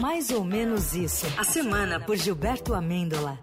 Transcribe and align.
Mais 0.00 0.30
ou 0.30 0.42
menos 0.44 0.94
isso. 0.94 1.26
A 1.38 1.44
semana 1.44 2.00
por 2.00 2.16
Gilberto 2.16 2.74
Amêndola. 2.74 3.38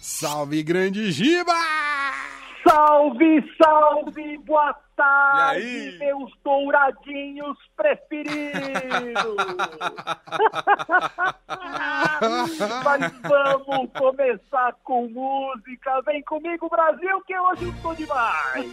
Salve, 0.00 0.62
grande 0.62 1.10
Giba! 1.12 1.52
Salve, 2.66 3.42
salve, 3.60 4.38
boa 4.38 4.72
tarde, 4.96 5.60
E 5.60 5.88
aí? 5.90 5.98
meus 5.98 6.32
douradinhos 6.44 7.58
preferidos! 7.76 9.36
Mas 12.84 13.12
vamos 13.22 13.90
começar 13.98 14.74
com 14.84 15.08
música. 15.08 16.00
Vem 16.06 16.22
comigo, 16.22 16.68
Brasil, 16.70 17.20
que 17.26 17.36
hoje 17.36 17.64
eu 17.64 17.70
estou 17.72 17.94
demais! 17.96 18.70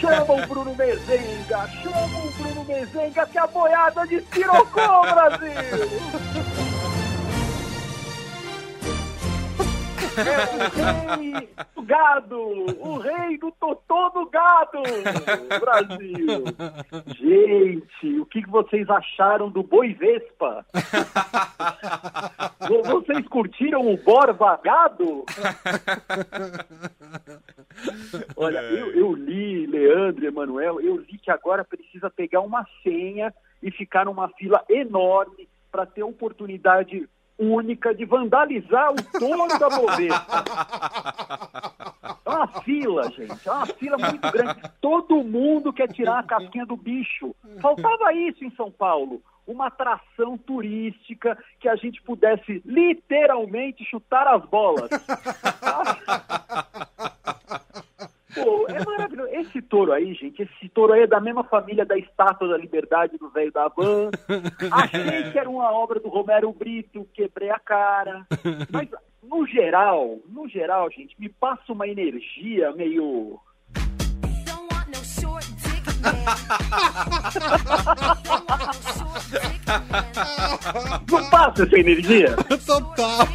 Chama 0.00 0.32
o 0.32 0.46
Bruno 0.46 0.74
Mezenga, 0.74 1.68
chama 1.82 2.18
o 2.18 2.30
Bruno 2.32 2.64
Mezenga 2.64 3.26
que 3.26 3.38
a 3.38 3.46
boiada 3.46 4.06
despirocou, 4.06 5.02
Brasil! 5.02 5.52
É 10.16 10.54
o 10.54 11.16
rei 11.16 11.48
do 11.74 11.82
gado, 11.82 12.38
o 12.38 12.98
rei 12.98 13.38
do 13.38 13.50
totô 13.52 14.10
do 14.10 14.26
gado, 14.30 14.82
Brasil! 15.60 16.44
Gente, 17.06 18.20
o 18.20 18.26
que 18.26 18.46
vocês 18.48 18.88
acharam 18.90 19.48
do 19.50 19.62
Boi 19.62 19.94
Vespa? 19.94 20.64
Vo- 22.68 22.82
Vocês 22.82 23.26
curtiram 23.28 23.80
o 23.92 23.96
Borba 23.96 24.58
Gado? 24.62 25.24
Olha, 28.36 28.58
eu, 28.62 28.90
eu 28.94 29.12
li, 29.14 29.66
Leandro, 29.66 30.26
Emanuel, 30.26 30.80
eu 30.80 30.96
li 30.96 31.18
que 31.18 31.30
agora 31.30 31.64
precisa 31.64 32.10
pegar 32.10 32.40
uma 32.40 32.66
senha 32.82 33.32
e 33.62 33.70
ficar 33.70 34.04
numa 34.04 34.28
fila 34.30 34.62
enorme 34.68 35.48
para 35.70 35.86
ter 35.86 36.02
oportunidade 36.02 37.08
única 37.38 37.94
de 37.94 38.04
vandalizar 38.04 38.92
o 38.92 39.18
touro 39.18 39.58
da 39.58 39.68
Bovespa. 39.68 40.44
É 42.24 42.30
uma 42.30 42.46
fila, 42.62 43.10
gente, 43.10 43.48
é 43.48 43.52
uma 43.52 43.66
fila 43.66 43.98
muito 43.98 44.30
grande. 44.30 44.62
Todo 44.80 45.24
mundo 45.24 45.72
quer 45.72 45.92
tirar 45.92 46.20
a 46.20 46.22
casquinha 46.22 46.64
do 46.64 46.76
bicho. 46.76 47.34
Faltava 47.60 48.12
isso 48.12 48.44
em 48.44 48.50
São 48.54 48.70
Paulo. 48.70 49.22
Uma 49.46 49.66
atração 49.66 50.38
turística 50.38 51.36
que 51.58 51.68
a 51.68 51.74
gente 51.74 52.00
pudesse 52.02 52.62
literalmente 52.64 53.84
chutar 53.84 54.28
as 54.28 54.44
bolas. 54.44 54.88
Pô, 58.34 58.66
é 58.68 58.84
maravilhoso. 58.84 59.30
Esse 59.32 59.60
touro 59.60 59.92
aí, 59.92 60.14
gente, 60.14 60.42
esse 60.42 60.68
touro 60.70 60.92
aí 60.92 61.02
é 61.02 61.06
da 61.06 61.20
mesma 61.20 61.44
família 61.44 61.84
da 61.84 61.96
Estátua 61.96 62.48
da 62.48 62.56
Liberdade 62.56 63.18
do 63.18 63.28
Velho 63.30 63.52
da 63.52 63.68
Van. 63.68 64.10
Achei 64.72 65.30
que 65.30 65.38
era 65.38 65.48
uma 65.48 65.70
obra 65.70 66.00
do 66.00 66.08
Romero 66.08 66.52
Brito, 66.52 67.06
quebrei 67.12 67.50
a 67.50 67.58
cara. 67.58 68.26
Mas, 68.70 68.88
no 69.22 69.46
geral, 69.46 70.18
no 70.28 70.48
geral, 70.48 70.90
gente, 70.90 71.14
me 71.18 71.28
passa 71.28 71.72
uma 71.72 71.86
energia 71.86 72.72
meio... 72.72 73.38
Não 81.10 81.30
passa 81.30 81.62
essa 81.62 81.78
energia? 81.78 82.34
Total! 82.66 83.28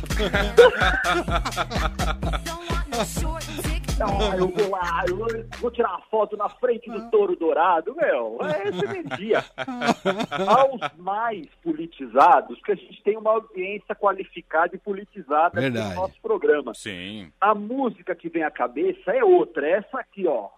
Dick 3.98 4.04
Ah, 4.04 4.38
eu 4.38 4.48
vou 4.50 4.70
lá, 4.70 5.04
eu 5.08 5.18
vou 5.60 5.72
tirar 5.72 5.90
uma 5.90 6.02
foto 6.02 6.38
na 6.38 6.48
frente 6.50 6.90
do 6.90 7.10
touro 7.10 7.36
dourado, 7.36 7.96
meu. 7.96 8.38
É 8.44 8.68
essa 8.68 8.86
energia. 8.86 9.44
Aos 10.48 10.80
mais 10.98 11.48
politizados, 11.64 12.60
porque 12.60 12.74
a 12.74 12.76
gente 12.76 13.02
tem 13.04 13.18
uma 13.18 13.32
audiência 13.32 13.96
qualificada 13.96 14.76
e 14.76 14.80
politizada 14.80 15.60
Verdade. 15.60 15.96
no 15.96 16.02
nosso 16.02 16.22
programa. 16.22 16.74
Sim. 16.76 17.32
A 17.42 17.56
música 17.56 18.14
que 18.14 18.30
vem 18.30 18.44
à 18.44 18.52
cabeça 18.52 19.12
é 19.12 19.24
outra, 19.24 19.66
é 19.66 19.72
essa 19.72 20.00
aqui, 20.00 20.28
ó. 20.28 20.50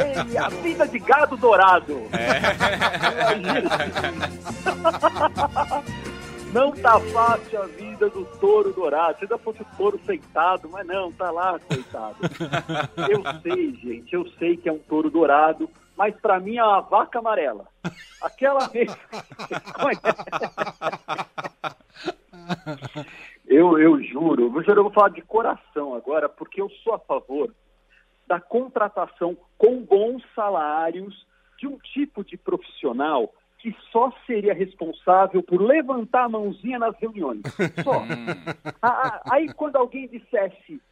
Ei, 0.00 0.38
a 0.38 0.48
vida 0.48 0.88
de 0.88 0.98
gado 0.98 1.36
dourado. 1.36 2.02
Não 6.52 6.70
tá 6.70 7.00
fácil 7.00 7.62
a 7.62 7.66
vida 7.66 8.10
do 8.10 8.26
touro 8.38 8.74
dourado. 8.74 9.18
Se 9.18 9.24
ainda 9.24 9.38
fosse 9.38 9.62
o 9.62 9.66
touro 9.76 9.98
sentado, 10.04 10.68
mas 10.68 10.86
não, 10.86 11.10
tá 11.10 11.30
lá, 11.30 11.58
coitado. 11.58 12.16
Eu 13.10 13.22
sei, 13.40 13.74
gente, 13.76 14.14
eu 14.14 14.28
sei 14.38 14.56
que 14.56 14.68
é 14.68 14.72
um 14.72 14.78
touro 14.78 15.10
dourado, 15.10 15.68
mas 15.96 16.14
pra 16.20 16.38
mim 16.38 16.58
é 16.58 16.64
uma 16.64 16.80
vaca 16.80 17.18
amarela. 17.18 17.66
Aquela 18.20 18.68
conhece. 18.68 18.96
Eu, 23.46 23.78
eu 23.78 24.02
juro, 24.02 24.44
eu 24.44 24.62
juro, 24.62 24.80
eu 24.80 24.84
vou 24.84 24.92
falar 24.92 25.10
de 25.10 25.22
coração 25.22 25.94
agora, 25.94 26.28
porque 26.28 26.60
eu 26.60 26.68
sou 26.82 26.94
a 26.94 26.98
favor 26.98 27.52
da 28.26 28.40
contratação 28.40 29.36
com 29.58 29.82
bons 29.82 30.22
salários 30.34 31.26
de 31.58 31.66
um 31.66 31.78
tipo 31.78 32.24
de 32.24 32.36
profissional 32.36 33.32
que 33.62 33.74
só 33.92 34.12
seria 34.26 34.52
responsável 34.52 35.40
por 35.40 35.62
levantar 35.62 36.24
a 36.24 36.28
mãozinha 36.28 36.80
nas 36.80 36.96
reuniões. 36.98 37.42
Só. 37.84 38.02
Ah, 38.82 39.22
Aí 39.30 39.54
quando 39.54 39.76
alguém 39.76 40.08
dissesse, 40.08 40.82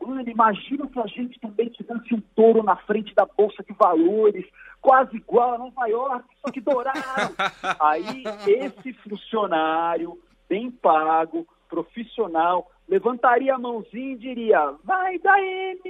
mano, 0.00 0.28
imagina 0.28 0.88
se 0.92 0.98
a 0.98 1.06
gente 1.06 1.38
também 1.38 1.68
tivesse 1.68 2.12
um 2.12 2.20
touro 2.34 2.64
na 2.64 2.74
frente 2.78 3.14
da 3.14 3.24
Bolsa 3.24 3.62
de 3.62 3.72
Valores, 3.74 4.44
quase 4.82 5.16
igual 5.16 5.54
a 5.54 5.58
Nova 5.58 5.86
York, 5.86 6.24
só 6.44 6.50
que 6.50 6.60
dourado. 6.60 6.98
Aí 7.80 8.24
esse 8.44 8.92
funcionário, 8.94 10.18
bem 10.48 10.68
pago, 10.68 11.46
profissional, 11.68 12.72
levantaria 12.88 13.54
a 13.54 13.58
mãozinha 13.58 14.14
e 14.14 14.18
diria, 14.18 14.74
vai 14.84 15.18
dar 15.18 15.38
M! 15.40 15.80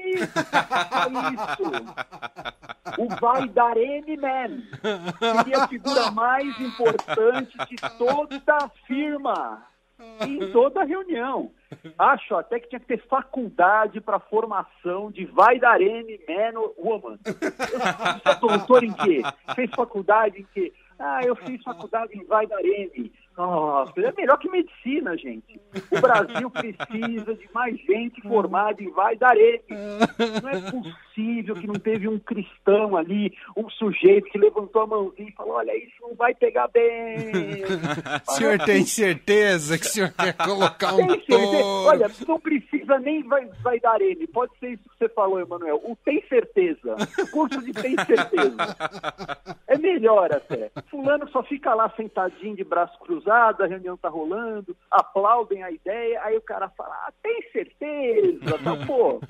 Só 0.93 1.09
isso. 1.33 1.73
O 2.99 3.09
vai 3.21 3.49
dar 3.49 3.77
M, 3.77 4.17
man. 4.17 4.62
Seria 5.19 5.65
a 5.65 5.69
figura 5.69 6.11
mais 6.11 6.61
importante 6.61 7.56
de 7.69 7.77
toda 7.99 8.41
a 8.49 8.69
firma. 8.87 9.67
Em 10.21 10.53
toda 10.53 10.83
a 10.83 10.85
reunião. 10.85 11.51
Acho 11.99 12.37
até 12.37 12.61
que 12.61 12.69
tinha 12.69 12.81
que 12.81 12.87
ter 12.87 13.03
faculdade 13.09 14.01
para 14.01 14.19
formação 14.19 15.11
de 15.11 15.25
vai 15.25 15.59
dar 15.59 15.81
M, 15.81 16.21
man 16.29 16.61
woman. 16.77 17.19
Você 17.25 18.29
é 18.29 18.35
doutor 18.35 18.85
em 18.85 18.93
quê? 18.93 19.23
Fez 19.55 19.71
faculdade 19.71 20.41
em 20.41 20.47
quê? 20.53 20.73
Ah, 20.99 21.21
eu 21.25 21.35
fiz 21.37 21.62
faculdade 21.62 22.17
em 22.17 22.25
vai 22.25 22.47
dar 22.47 22.62
M. 22.65 23.12
Nossa, 23.37 23.93
é 24.01 24.13
melhor 24.17 24.39
que 24.39 24.49
medicina, 24.49 25.17
gente. 25.17 25.61
O 25.91 26.01
Brasil 26.01 26.51
precisa 26.51 27.35
de 27.35 27.49
mais 27.53 27.77
gente 27.81 28.23
formada 28.23 28.83
em 28.83 28.91
vai 28.91 29.15
dar 29.17 29.37
M. 29.37 29.63
Não 30.43 30.49
é 30.49 30.71
possível 30.71 31.55
que 31.55 31.67
não 31.67 31.75
teve 31.75 32.09
um 32.09 32.19
cristão 32.19 32.97
ali, 32.97 33.37
um 33.55 33.69
sujeito 33.69 34.31
que 34.31 34.39
levantou 34.39 34.83
a 34.83 34.87
mãozinha 34.87 35.29
e 35.29 35.33
falou: 35.33 35.55
Olha, 35.55 35.77
isso 35.77 35.95
não 36.01 36.15
vai 36.15 36.35
pegar 36.35 36.69
bem. 36.69 37.33
O 38.27 38.33
senhor 38.33 38.59
tem 38.61 38.85
certeza 38.87 39.79
que 39.79 39.85
o 39.87 39.89
senhor 39.89 40.13
quer 40.13 40.33
colocar 40.33 40.95
um 40.95 41.07
Tem 41.07 41.09
certeza? 41.09 41.65
Olha, 41.65 42.11
não 42.27 42.41
precisa 42.41 42.99
nem 42.99 43.23
vai, 43.23 43.47
vai 43.63 43.79
dar 43.81 44.01
ele. 44.01 44.27
Pode 44.29 44.53
ser 44.59 44.71
isso 44.71 44.83
que 44.85 44.99
você 44.99 45.09
falou, 45.11 45.41
Emanuel. 45.41 45.81
O 45.85 45.95
tem 46.05 46.23
certeza. 46.27 46.97
O 47.19 47.31
curso 47.31 47.63
de 47.63 47.73
tem 47.73 47.97
certeza. 47.97 48.77
É 49.67 49.77
melhor 49.77 50.33
até. 50.33 50.71
Fulano 50.91 51.29
só 51.31 51.43
fica 51.43 51.75
lá 51.75 51.93
sentadinho 51.97 52.56
de 52.56 52.65
braço 52.65 52.99
cruzado, 53.00 53.25
a 53.34 53.67
reunião 53.67 53.96
tá 53.96 54.08
rolando, 54.08 54.76
aplaudem 54.90 55.62
a 55.62 55.70
ideia, 55.70 56.20
aí 56.23 56.37
o 56.37 56.43
cara 56.43 56.69
fala, 56.70 56.94
ah, 57.06 57.12
tem 57.23 57.43
certeza? 57.52 58.58
Tá, 58.58 58.76
pô, 58.87 59.20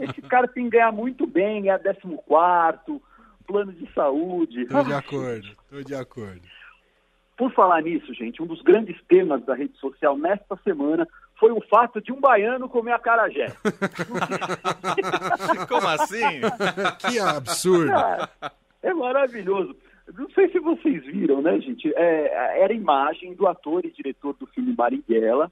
esse 0.00 0.22
cara 0.22 0.48
tem 0.48 0.64
que 0.64 0.70
ganhar 0.70 0.92
muito 0.92 1.26
bem, 1.26 1.70
é 1.70 1.78
14 1.78 2.18
plano 3.46 3.72
de 3.72 3.92
saúde. 3.92 4.66
Tô 4.66 4.82
de 4.82 4.94
acordo, 4.94 5.48
tô 5.68 5.82
de 5.82 5.94
acordo. 5.94 6.42
Por 7.36 7.52
falar 7.52 7.82
nisso, 7.82 8.14
gente, 8.14 8.42
um 8.42 8.46
dos 8.46 8.62
grandes 8.62 8.96
temas 9.08 9.44
da 9.44 9.54
rede 9.54 9.76
social 9.78 10.16
nesta 10.16 10.56
semana 10.62 11.06
foi 11.38 11.50
o 11.50 11.60
fato 11.68 12.00
de 12.00 12.12
um 12.12 12.20
baiano 12.20 12.68
comer 12.68 12.92
acarajé. 12.92 13.52
Como 15.68 15.88
assim? 15.88 16.40
Que 17.00 17.18
absurdo. 17.18 17.90
Cara, 17.90 18.30
é 18.82 18.94
maravilhoso. 18.94 19.76
Não 20.16 20.30
sei 20.30 20.50
se 20.50 20.58
vocês 20.58 21.04
viram, 21.04 21.40
né, 21.40 21.58
gente? 21.60 21.92
É, 21.94 22.60
era 22.62 22.72
a 22.72 22.76
imagem 22.76 23.34
do 23.34 23.46
ator 23.46 23.84
e 23.84 23.90
diretor 23.90 24.34
do 24.34 24.46
filme 24.46 24.74
Marighella 24.76 25.50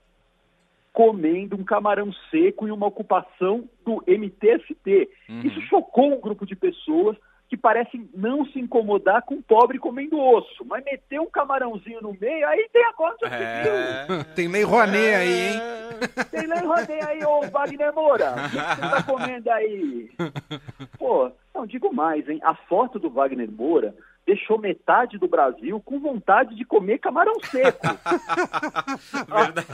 comendo 0.93 1.57
um 1.57 1.65
camarão 1.65 2.13
seco 2.31 2.67
em 2.67 2.71
uma 2.71 2.87
ocupação 2.87 3.69
do 3.85 4.03
MTST. 4.07 5.09
Isso 5.45 5.61
chocou 5.63 6.13
um 6.13 6.21
grupo 6.21 6.45
de 6.45 6.57
pessoas, 6.57 7.17
que 7.51 7.57
parecem 7.57 8.09
não 8.15 8.47
se 8.47 8.61
incomodar 8.61 9.23
com 9.23 9.35
o 9.35 9.43
pobre 9.43 9.77
comendo 9.77 10.21
osso, 10.21 10.65
mas 10.65 10.85
meter 10.85 11.21
um 11.21 11.29
camarãozinho 11.29 12.01
no 12.01 12.17
meio, 12.19 12.47
aí 12.47 12.69
tem 12.73 12.85
a 12.85 12.93
conta 12.93 13.29
civil. 13.29 13.73
É. 13.73 14.25
Tem 14.37 14.47
lei 14.47 14.63
Rouanet 14.63 15.15
aí, 15.15 15.49
hein? 15.49 15.61
Tem 16.31 16.47
lei 16.47 16.61
Rodem 16.61 17.03
aí, 17.03 17.25
ô 17.25 17.41
Wagner 17.51 17.93
Moura. 17.93 18.31
O 18.31 18.51
que 18.51 18.57
você 18.57 18.81
tá 18.81 19.03
comendo 19.03 19.51
aí? 19.51 20.11
Pô, 20.97 21.33
não 21.53 21.67
digo 21.67 21.93
mais, 21.93 22.29
hein? 22.29 22.39
A 22.45 22.55
foto 22.55 23.01
do 23.01 23.11
Wagner 23.11 23.51
Moura 23.51 23.97
deixou 24.31 24.59
metade 24.59 25.19
do 25.19 25.27
Brasil 25.27 25.81
com 25.85 25.99
vontade 25.99 26.55
de 26.55 26.65
comer 26.65 26.99
camarão 26.99 27.35
seco. 27.41 27.81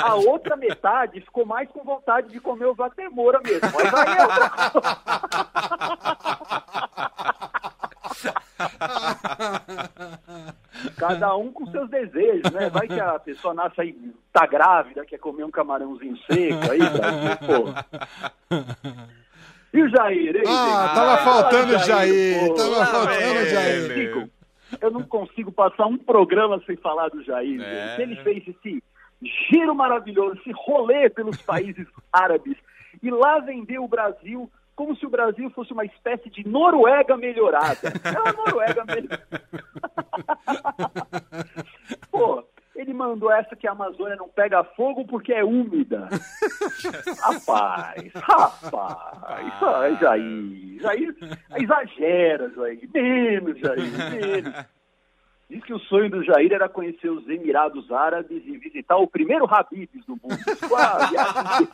A, 0.02 0.08
a 0.12 0.14
outra 0.14 0.56
metade 0.56 1.20
ficou 1.20 1.44
mais 1.44 1.68
com 1.70 1.84
vontade 1.84 2.28
de 2.30 2.40
comer 2.40 2.66
o 2.66 2.74
Wagner 2.74 3.10
Moura 3.10 3.38
mesmo. 3.44 3.60
Mas 3.74 3.94
aí 3.94 4.16
é 4.16 4.22
outra 4.22 4.50
coisa. 4.70 4.96
Cada 10.96 11.36
um 11.36 11.52
com 11.52 11.66
seus 11.70 11.88
desejos, 11.90 12.50
né? 12.52 12.68
Vai 12.70 12.86
que 12.86 12.98
a 13.00 13.18
pessoa 13.18 13.54
nasce 13.54 13.80
aí, 13.80 13.96
tá 14.32 14.46
grávida, 14.46 15.04
quer 15.04 15.18
comer 15.18 15.44
um 15.44 15.50
camarãozinho 15.50 16.16
seco 16.30 16.70
aí, 16.70 16.78
Brasil, 16.78 17.36
pô. 17.46 18.56
E 19.72 19.82
o 19.82 19.88
Jair, 19.90 20.36
hein, 20.36 20.42
Ah, 20.46 20.92
tava 20.94 21.16
falar 21.18 21.42
faltando 21.42 21.66
do 21.72 21.76
o 21.76 21.78
Jair, 21.84 22.46
pô. 22.48 22.54
tava 22.54 22.86
faltando 22.86 23.40
o 23.40 23.46
Jair. 23.46 24.28
Eu 24.80 24.90
não 24.90 25.02
consigo 25.02 25.52
passar 25.52 25.86
um 25.86 25.96
programa 25.96 26.60
sem 26.66 26.76
falar 26.76 27.08
do 27.08 27.22
Jair. 27.22 27.60
É. 27.60 28.00
Ele 28.00 28.16
fez 28.16 28.46
esse 28.48 28.82
giro 29.50 29.74
maravilhoso, 29.74 30.38
esse 30.40 30.52
rolê 30.52 31.08
pelos 31.08 31.40
países 31.42 31.86
árabes 32.12 32.56
e 33.02 33.10
lá 33.10 33.38
vendeu 33.38 33.84
o 33.84 33.88
Brasil 33.88 34.50
como 34.74 34.94
se 34.94 35.06
o 35.06 35.10
Brasil 35.10 35.48
fosse 35.50 35.72
uma 35.72 35.86
espécie 35.86 36.28
de 36.28 36.46
Noruega 36.46 37.16
melhorada. 37.16 37.92
É 38.04 38.20
uma 38.20 38.32
Noruega 38.32 38.84
melhorada. 38.84 39.42
Ele 42.96 43.04
mandou 43.04 43.30
essa 43.30 43.54
que 43.54 43.68
a 43.68 43.72
Amazônia 43.72 44.16
não 44.16 44.28
pega 44.28 44.64
fogo 44.64 45.04
porque 45.04 45.32
é 45.32 45.44
úmida. 45.44 46.08
Rapaz, 47.20 48.10
rapaz, 48.14 49.46
isso 49.48 49.66
aí, 49.66 49.96
Jair, 50.00 50.80
Jair, 50.80 51.14
exagera, 51.56 52.50
Jair, 52.54 52.88
menos, 52.92 53.58
Jair, 53.58 53.82
menos. 54.10 54.64
Diz 55.48 55.62
que 55.62 55.74
o 55.74 55.78
sonho 55.78 56.10
do 56.10 56.24
Jair 56.24 56.52
era 56.52 56.68
conhecer 56.68 57.08
os 57.08 57.28
Emirados 57.28 57.92
Árabes 57.92 58.42
e 58.46 58.58
visitar 58.58 58.96
o 58.96 59.06
primeiro 59.06 59.46
Habibs 59.46 60.04
do 60.06 60.18
mundo. 60.22 60.38
Ah, 60.76 61.06
viagem 61.06 61.68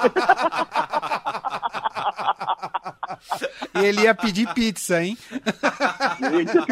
E 3.74 3.84
ele 3.86 4.02
ia 4.02 4.14
pedir 4.14 4.52
pizza, 4.52 5.02
hein? 5.02 5.16
Gente, 6.20 6.56
eu 6.56 6.66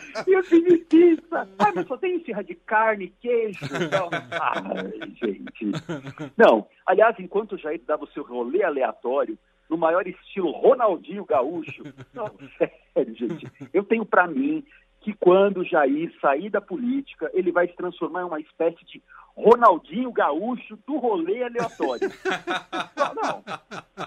pedi, 0.00 0.32
eu 0.32 0.44
pedi 0.44 0.78
pizza. 0.78 1.48
Ah, 1.58 1.72
mas 1.74 1.86
só 1.86 1.96
tem 1.96 2.16
esfirra 2.16 2.42
de 2.42 2.54
carne, 2.54 3.12
queijo. 3.20 3.60
Não. 3.90 4.08
Ai, 4.30 5.12
gente. 5.22 6.32
Não, 6.36 6.66
aliás, 6.86 7.16
enquanto 7.18 7.52
o 7.52 7.58
Jair 7.58 7.80
dava 7.86 8.04
o 8.04 8.08
seu 8.08 8.22
rolê 8.22 8.62
aleatório, 8.62 9.38
no 9.68 9.76
maior 9.76 10.06
estilo 10.06 10.50
Ronaldinho 10.52 11.24
Gaúcho. 11.24 11.82
Não, 12.14 12.30
sério, 12.58 13.14
gente. 13.14 13.50
Eu 13.72 13.84
tenho 13.84 14.04
pra 14.04 14.26
mim 14.26 14.64
que 15.06 15.14
quando 15.20 15.58
o 15.58 15.64
Jair 15.64 16.12
sair 16.20 16.50
da 16.50 16.60
política, 16.60 17.30
ele 17.32 17.52
vai 17.52 17.68
se 17.68 17.76
transformar 17.76 18.22
em 18.22 18.24
uma 18.24 18.40
espécie 18.40 18.84
de 18.86 19.00
Ronaldinho 19.36 20.10
Gaúcho 20.10 20.76
do 20.84 20.96
rolê 20.96 21.44
aleatório. 21.44 22.10
Não, 22.96 23.14
não. 23.14 23.44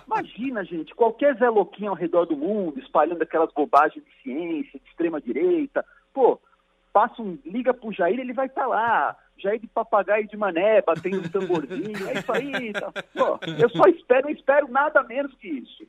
Imagina, 0.08 0.66
gente, 0.66 0.94
qualquer 0.94 1.38
Zé 1.38 1.48
Louquinho 1.48 1.92
ao 1.92 1.96
redor 1.96 2.26
do 2.26 2.36
mundo, 2.36 2.80
espalhando 2.80 3.22
aquelas 3.22 3.52
bobagens 3.54 4.04
de 4.04 4.12
ciência, 4.22 4.78
de 4.78 4.90
extrema-direita. 4.90 5.86
Pô, 6.14 6.38
passa 6.92 7.22
um, 7.22 7.38
liga 7.46 7.74
pro 7.74 7.92
Jair, 7.92 8.20
ele 8.20 8.34
vai 8.34 8.48
estar 8.48 8.68
lá. 8.68 9.16
Jair 9.38 9.60
de 9.60 9.68
papagaio 9.68 10.28
de 10.28 10.36
mané, 10.36 10.82
batendo 10.82 11.20
um 11.20 11.30
tamborzinho, 11.30 12.10
é 12.10 12.20
isso 12.20 12.32
aí. 12.32 12.74
Tá. 12.74 12.92
Pô, 13.14 13.40
eu 13.58 13.70
só 13.70 13.84
espero, 13.88 14.24
não 14.24 14.32
espero 14.32 14.68
nada 14.70 15.02
menos 15.04 15.34
que 15.36 15.48
isso. 15.48 15.88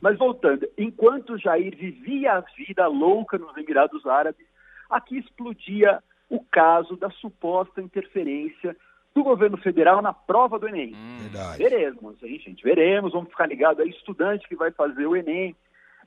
Mas 0.00 0.16
voltando, 0.16 0.66
enquanto 0.78 1.38
Jair 1.38 1.76
vivia 1.76 2.34
a 2.34 2.40
vida 2.40 2.86
louca 2.86 3.38
nos 3.38 3.56
Emirados 3.56 4.06
Árabes, 4.06 4.46
aqui 4.88 5.18
explodia 5.18 6.02
o 6.28 6.40
caso 6.40 6.96
da 6.96 7.10
suposta 7.10 7.82
interferência 7.82 8.76
do 9.14 9.22
governo 9.22 9.56
federal 9.56 10.02
na 10.02 10.12
prova 10.12 10.58
do 10.58 10.68
Enem. 10.68 10.92
Verdade. 11.20 11.58
Veremos, 11.58 12.22
hein, 12.22 12.38
gente? 12.40 12.64
Veremos. 12.64 13.12
Vamos 13.12 13.30
ficar 13.30 13.46
ligado 13.46 13.80
aí, 13.80 13.90
estudante 13.90 14.48
que 14.48 14.56
vai 14.56 14.72
fazer 14.72 15.06
o 15.06 15.14
Enem. 15.14 15.54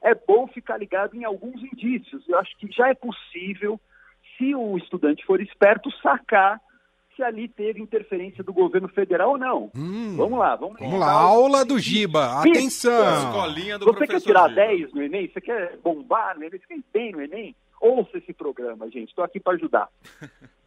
É 0.01 0.13
bom 0.13 0.45
ficar 0.47 0.77
ligado 0.77 1.15
em 1.15 1.23
alguns 1.23 1.63
indícios. 1.63 2.27
Eu 2.27 2.37
acho 2.37 2.55
que 2.57 2.69
já 2.71 2.89
é 2.89 2.93
possível, 2.93 3.79
se 4.37 4.55
o 4.55 4.77
estudante 4.77 5.25
for 5.25 5.41
esperto, 5.41 5.91
sacar 6.01 6.61
se 7.15 7.23
ali 7.23 7.47
teve 7.47 7.81
interferência 7.81 8.43
do 8.43 8.53
governo 8.53 8.87
federal 8.87 9.31
ou 9.31 9.37
não. 9.37 9.71
Hum. 9.75 10.15
Vamos 10.15 10.37
lá, 10.37 10.55
vamos 10.55 10.79
Vamos 10.79 10.99
lá, 10.99 11.11
aula 11.11 11.65
do 11.65 11.79
Giba. 11.79 12.39
Atenção. 12.39 13.29
Escolinha 13.29 13.79
do 13.79 13.85
você 13.85 14.05
quer 14.05 14.21
tirar 14.21 14.49
Giba. 14.49 14.61
10 14.61 14.93
no 14.93 15.03
Enem? 15.03 15.27
Você 15.27 15.41
quer 15.41 15.77
bombar 15.77 16.37
no 16.37 16.43
Enem? 16.43 16.59
Você 16.59 16.67
quer 16.67 16.79
bem 16.93 17.11
no 17.11 17.21
Enem? 17.21 17.55
Ouça 17.81 18.17
esse 18.17 18.31
programa, 18.33 18.89
gente. 18.89 19.09
Estou 19.09 19.23
aqui 19.23 19.39
para 19.39 19.53
ajudar. 19.53 19.89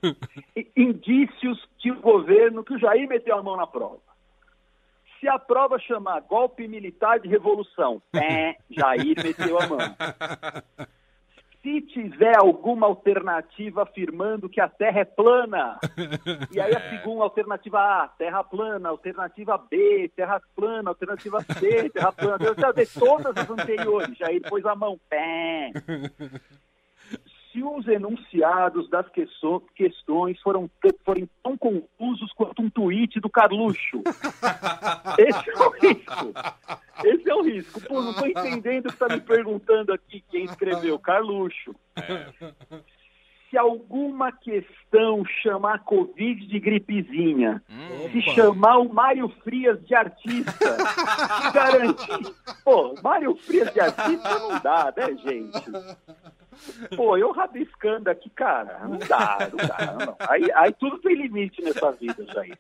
Indícios 0.76 1.68
que 1.78 1.90
o 1.92 2.00
governo, 2.00 2.64
que 2.64 2.74
o 2.74 2.78
Jair 2.78 3.08
meteu 3.08 3.36
a 3.36 3.42
mão 3.42 3.56
na 3.56 3.66
prova. 3.66 4.00
Se 5.20 5.28
a 5.28 5.38
prova 5.38 5.78
chamar 5.78 6.22
golpe 6.22 6.66
militar 6.66 7.20
de 7.20 7.28
revolução, 7.28 8.02
pé, 8.10 8.58
Jair 8.70 9.14
meteu 9.22 9.60
a 9.60 9.66
mão. 9.68 9.78
Tiver 12.00 12.34
alguma 12.34 12.86
alternativa 12.86 13.82
afirmando 13.82 14.48
que 14.48 14.58
a 14.58 14.66
Terra 14.66 15.00
é 15.00 15.04
plana, 15.04 15.78
e 16.50 16.58
aí 16.58 16.74
a 16.74 16.80
segunda 16.88 17.24
alternativa 17.24 17.78
A, 17.78 18.08
Terra 18.08 18.42
plana, 18.42 18.88
alternativa 18.88 19.58
B, 19.58 20.10
Terra 20.16 20.40
plana, 20.56 20.88
alternativa 20.88 21.42
C, 21.42 21.90
Terra 21.90 22.10
plana, 22.10 22.32
alternativa 22.32 22.72
D, 22.72 22.86
todas 22.86 23.36
as 23.36 23.50
anteriores, 23.50 24.16
Jair 24.16 24.40
pôs 24.48 24.64
a 24.64 24.74
mão, 24.74 24.98
pé. 25.10 25.72
Se 27.52 27.62
os 27.62 27.86
enunciados 27.86 28.88
das 28.88 29.06
questões, 29.10 29.62
questões 29.74 30.40
foram, 30.40 30.70
forem 31.04 31.28
tão 31.42 31.58
confusos 31.58 32.32
quanto 32.32 32.62
um 32.62 32.70
tweet 32.70 33.20
do 33.20 33.28
Carluxo. 33.28 34.02
Esse 35.18 35.50
é 35.50 35.58
o 35.58 35.70
risco. 35.70 36.32
Esse 37.04 37.28
é 37.28 37.34
o 37.34 37.42
risco. 37.42 37.80
Pô, 37.82 38.00
não 38.00 38.10
estou 38.10 38.26
entendendo 38.28 38.86
o 38.86 38.88
que 38.88 38.94
está 38.94 39.08
me 39.08 39.20
perguntando 39.20 39.92
aqui 39.92 40.22
quem 40.30 40.44
escreveu. 40.44 40.98
Carluxo. 41.00 41.74
Se 43.50 43.58
alguma 43.58 44.30
questão 44.30 45.24
chamar 45.42 45.82
Covid 45.84 46.46
de 46.46 46.60
gripezinha, 46.60 47.60
se 48.12 48.18
Opa. 48.18 48.34
chamar 48.34 48.78
o 48.78 48.92
Mário 48.92 49.28
Frias 49.42 49.84
de 49.84 49.94
artista, 49.94 50.52
se 51.42 51.52
garantir. 51.52 52.34
Pô, 52.64 52.94
Mário 53.02 53.34
Frias 53.34 53.72
de 53.72 53.80
artista 53.80 54.38
não 54.38 54.60
dá, 54.60 54.94
né, 54.96 55.16
gente? 55.16 56.96
Pô, 56.96 57.16
eu 57.16 57.32
rabiscando 57.32 58.08
aqui, 58.08 58.30
cara, 58.30 58.80
não 58.86 58.98
dá, 58.98 59.50
não 59.50 59.66
dá. 59.66 60.06
Não. 60.06 60.16
Aí, 60.28 60.50
aí 60.54 60.72
tudo 60.72 60.98
tem 60.98 61.16
limite 61.16 61.60
nessa 61.60 61.90
vida, 61.90 62.24
Jair. 62.32 62.56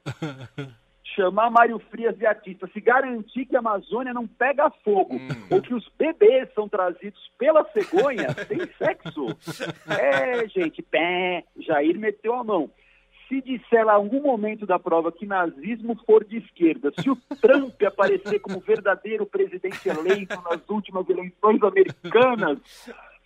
Chamar 1.14 1.50
Mário 1.50 1.78
Frias 1.90 2.16
de 2.16 2.26
artista, 2.26 2.68
se 2.72 2.80
garantir 2.80 3.46
que 3.46 3.56
a 3.56 3.58
Amazônia 3.58 4.12
não 4.12 4.26
pega 4.26 4.70
fogo, 4.84 5.16
ou 5.50 5.60
que 5.60 5.74
os 5.74 5.88
bebês 5.98 6.48
são 6.54 6.68
trazidos 6.68 7.20
pela 7.38 7.64
cegonha 7.72 8.28
sem 8.46 8.60
sexo. 8.78 9.26
É, 9.88 10.48
gente, 10.48 10.82
pé, 10.82 11.44
Jair 11.58 11.98
meteu 11.98 12.34
a 12.34 12.44
mão. 12.44 12.70
Se 13.28 13.40
disser 13.42 13.86
lá 13.86 13.92
em 13.92 13.96
algum 13.96 14.22
momento 14.22 14.66
da 14.66 14.76
prova 14.76 15.12
que 15.12 15.24
nazismo 15.24 15.96
for 16.04 16.24
de 16.24 16.38
esquerda, 16.38 16.92
se 17.00 17.08
o 17.08 17.16
Trump 17.40 17.80
aparecer 17.86 18.40
como 18.40 18.58
verdadeiro 18.58 19.24
presidente 19.24 19.88
eleito 19.88 20.34
nas 20.42 20.68
últimas 20.68 21.08
eleições 21.08 21.62
americanas, 21.62 22.58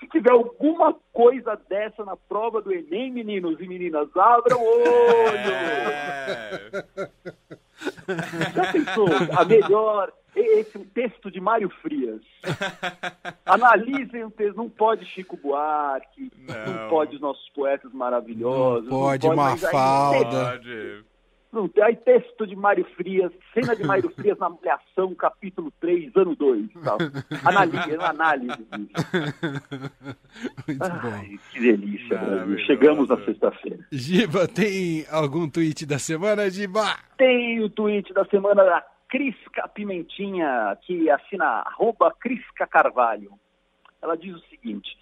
se 0.01 0.09
tiver 0.09 0.33
alguma 0.33 0.95
coisa 1.13 1.59
dessa 1.69 2.05
na 2.05 2.17
prova 2.17 2.61
do 2.61 2.73
Enem, 2.73 3.13
meninos 3.13 3.61
e 3.61 3.67
meninas, 3.69 4.09
abram 4.17 4.61
o 4.61 4.65
olho! 4.65 5.53
É. 5.53 7.09
Já 8.55 8.73
pensou? 8.73 9.09
A 9.37 9.45
melhor. 9.45 10.13
Esse 10.37 10.81
texto 10.87 11.31
de 11.31 11.41
Mário 11.41 11.71
Frias. 11.81 12.21
Analisem 13.47 14.25
o 14.25 14.31
texto. 14.33 14.57
Não 14.57 14.69
pode 14.69 15.05
Chico 15.07 15.37
Buarque, 15.37 16.29
não, 16.37 16.75
Não. 16.75 16.89
pode 16.91 17.15
os 17.15 17.21
nossos 17.21 17.49
poetas 17.51 17.93
maravilhosos. 17.93 18.91
Não 18.91 18.99
pode 18.99 19.29
mas 19.29 19.65
aí 19.65 19.73
Mafalda. 19.73 20.51
Pode. 20.51 21.05
Não, 21.55 21.69
tem 21.69 21.85
aí 21.85 21.95
texto 21.95 22.45
de 22.49 22.57
Mário 22.57 22.85
Frias, 22.97 23.31
cena 23.53 23.77
de 23.77 23.85
Mário 23.85 24.11
Frias 24.17 24.37
na 24.39 24.49
Malhação, 24.51 25.15
capítulo 25.15 25.73
3, 25.81 26.11
ano 26.17 26.35
2. 26.35 26.67
Tal. 26.83 26.99
Análise, 27.45 27.95
análise 27.95 28.57
disso. 28.57 29.07
Muito 30.67 31.01
bom. 31.01 31.13
Ai, 31.13 31.39
que 31.53 31.61
delícia, 31.61 32.19
Brasil. 32.19 32.59
Chegamos 32.67 33.09
na 33.09 33.25
sexta-feira. 33.25 33.79
Giba, 33.93 34.49
tem 34.49 35.07
algum 35.09 35.49
tweet 35.49 35.87
da 35.87 36.01
semana, 36.01 36.51
Giba? 36.51 36.99
Tem 37.17 37.63
o 37.63 37.71
tweet 37.71 38.13
da 38.13 38.25
semana 38.25 38.65
da 38.65 38.85
Crisca 39.09 39.69
Pimentinha, 39.69 40.77
que 40.83 41.09
assina 41.09 41.63
arroba 41.65 42.13
Crisca 42.19 42.67
Carvalho. 42.67 43.31
Ela 44.03 44.17
diz 44.17 44.35
o 44.35 44.43
seguinte: 44.51 44.99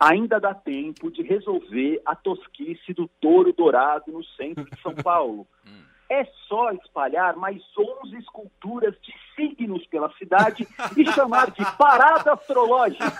ainda 0.00 0.40
dá 0.40 0.54
tempo 0.54 1.10
de 1.10 1.22
resolver 1.22 2.00
a 2.06 2.16
tosquice 2.16 2.94
do 2.94 3.06
touro 3.20 3.52
dourado 3.52 4.10
no 4.10 4.24
centro 4.24 4.64
de 4.64 4.80
São 4.80 4.94
Paulo. 4.94 5.46
É 6.10 6.26
só 6.48 6.72
espalhar 6.72 7.36
mais 7.36 7.62
11 8.04 8.16
esculturas 8.18 8.94
de 9.00 9.14
signos 9.36 9.86
pela 9.86 10.10
cidade 10.18 10.66
e 10.96 11.04
chamar 11.14 11.52
de 11.52 11.64
parada 11.76 12.32
astrológica. 12.32 13.14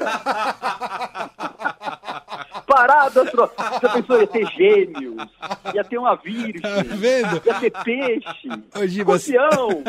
Parada 2.67 3.23
astrológica. 3.23 3.71
Você 3.81 3.89
pensou, 3.89 4.21
ia 4.21 4.27
ter 4.27 4.47
gêmeos, 4.53 5.29
ia 5.75 5.85
ter 5.85 5.99
uma 5.99 6.17
virgem, 6.17 6.61
Tá 6.61 6.83
vendo? 6.83 7.43
ia 7.47 7.55
ter 7.61 7.71
peixe, 7.85 8.49
Ô, 8.77 8.87
Giba, 8.87 9.17
escorpião. 9.17 9.85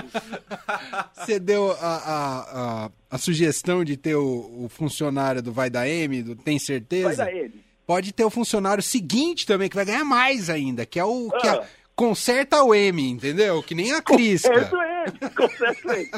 Você 1.13 1.39
deu 1.39 1.71
a, 1.71 1.75
a, 1.95 2.85
a, 2.85 2.89
a 3.11 3.17
sugestão 3.17 3.83
de 3.83 3.97
ter 3.97 4.15
o, 4.15 4.65
o 4.65 4.69
funcionário 4.69 5.41
do 5.41 5.51
Vai 5.51 5.69
da 5.69 5.87
M, 5.87 6.21
do 6.23 6.35
Tem 6.35 6.57
Vai 6.57 6.65
Certeza? 6.65 7.25
dar 7.25 7.31
ele. 7.33 7.63
Pode 7.85 8.13
ter 8.13 8.23
o 8.23 8.29
funcionário 8.29 8.81
seguinte 8.81 9.45
também, 9.45 9.67
que 9.67 9.75
vai 9.75 9.85
ganhar 9.85 10.05
mais 10.05 10.49
ainda, 10.49 10.85
que 10.85 10.99
é 10.99 11.03
o 11.03 11.29
que 11.31 11.47
Ah. 11.47 11.55
é- 11.55 11.80
conserta 12.01 12.63
o 12.63 12.73
M, 12.73 13.11
entendeu? 13.11 13.61
Que 13.61 13.75
nem 13.75 13.93
a 13.93 14.01
Crisca. 14.01 14.49
Conserto 14.49 14.75
ele, 14.81 15.29
conserto 15.35 15.91
ele. 15.91 16.09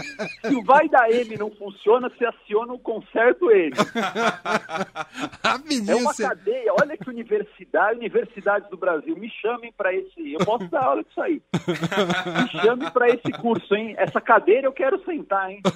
Se 0.48 0.56
o 0.56 0.64
vai 0.64 0.88
da 0.88 1.12
M 1.12 1.36
não 1.38 1.52
funciona, 1.52 2.10
você 2.10 2.26
aciona 2.26 2.72
o 2.72 2.80
conserto 2.80 3.52
ele. 3.52 3.76
É 5.44 5.48
Rapidinho, 5.50 5.98
uma 5.98 6.14
você... 6.14 6.24
cadeia. 6.24 6.74
Olha 6.82 6.96
que 6.96 7.10
universidade, 7.10 7.98
universidades 8.00 8.70
do 8.70 8.78
Brasil, 8.78 9.14
me 9.18 9.30
chamem 9.30 9.74
para 9.76 9.94
esse. 9.94 10.32
Eu 10.32 10.40
posso 10.46 10.70
dar 10.70 10.86
aula 10.86 11.04
disso 11.04 11.22
aí. 11.22 11.42
Me 11.52 12.62
chame 12.62 12.90
para 12.90 13.10
esse 13.10 13.32
curso, 13.42 13.76
hein? 13.76 13.94
Essa 13.98 14.22
cadeira 14.22 14.68
eu 14.68 14.72
quero 14.72 15.04
sentar, 15.04 15.52
hein? 15.52 15.62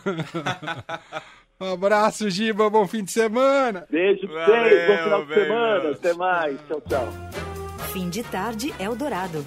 Um 1.59 1.73
abraço, 1.73 2.29
Giba, 2.29 2.69
bom 2.69 2.87
fim 2.87 3.03
de 3.03 3.11
semana. 3.11 3.87
Beijo 3.89 4.27
pra 4.27 4.45
vocês, 4.45 4.87
bom 4.87 5.03
final 5.03 5.25
de 5.25 5.33
semana. 5.33 5.89
Até 5.89 6.13
mais. 6.13 6.59
Tchau, 6.67 6.81
tchau. 6.81 7.07
Fim 7.91 8.11
de 8.11 8.21
tarde 8.21 8.71
Eldorado. 8.79 9.43